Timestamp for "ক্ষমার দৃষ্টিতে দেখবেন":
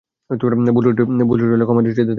1.65-2.09